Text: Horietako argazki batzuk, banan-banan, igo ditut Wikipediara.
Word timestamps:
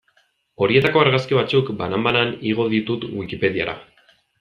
Horietako 0.65 1.01
argazki 1.03 1.39
batzuk, 1.41 1.71
banan-banan, 1.83 2.35
igo 2.55 2.69
ditut 2.77 3.11
Wikipediara. 3.23 3.83